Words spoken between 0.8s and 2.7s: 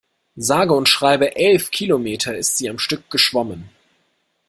schreibe elf Kilometer ist